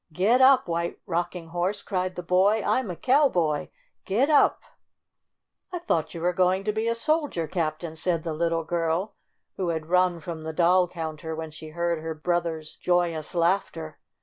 [0.11, 2.63] "Gid dap, White Rocking Horse!' 9, cried the boy.
[2.65, 3.67] "I'm a cowboy!
[4.03, 4.63] Gid dap!"
[5.71, 9.13] "I thought you were going to be a sol dier captain," said the little girl,
[9.57, 13.99] who had run from the doll counter when she heard her brother's joyous laughter.